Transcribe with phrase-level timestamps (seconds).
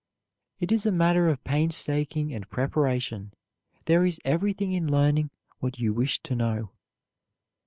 [0.59, 3.35] It is a matter of painstaking and preparation.
[3.85, 6.71] There is everything in learning what you wish to know.